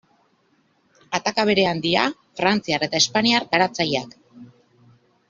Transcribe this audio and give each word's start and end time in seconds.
Ataka 1.17 1.43
berean 1.49 1.83
dira 1.83 2.05
frantziar 2.41 2.87
eta 2.87 3.03
espainiar 3.05 3.47
garatzaileak. 3.53 4.17